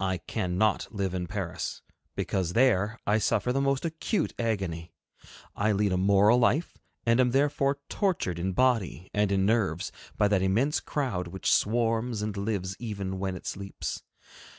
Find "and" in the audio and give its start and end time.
7.06-7.18, 9.14-9.32, 12.20-12.36